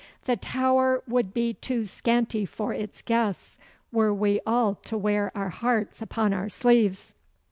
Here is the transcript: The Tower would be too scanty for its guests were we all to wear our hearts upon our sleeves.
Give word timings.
The 0.25 0.35
Tower 0.35 1.03
would 1.07 1.31
be 1.31 1.53
too 1.53 1.85
scanty 1.85 2.43
for 2.43 2.73
its 2.73 3.03
guests 3.03 3.59
were 3.91 4.11
we 4.11 4.41
all 4.47 4.73
to 4.85 4.97
wear 4.97 5.31
our 5.35 5.49
hearts 5.49 6.01
upon 6.01 6.33
our 6.33 6.49
sleeves. 6.49 7.13